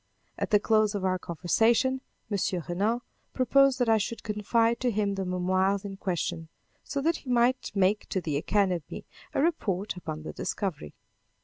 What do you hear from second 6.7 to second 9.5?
so that he might make to the Academy a